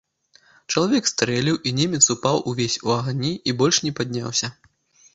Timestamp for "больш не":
3.63-3.97